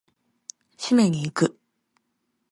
[0.77, 1.59] 締めに行く！